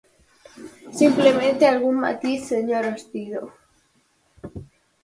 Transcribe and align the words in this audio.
Simplemente 0.99 1.63
algún 1.67 1.95
matiz, 2.05 2.39
señor 2.53 2.83
Ospido. 2.95 3.41